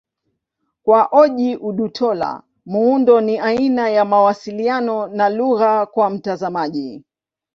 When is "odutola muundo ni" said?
1.67-3.39